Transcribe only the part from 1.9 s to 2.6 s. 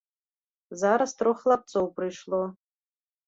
прыйшло.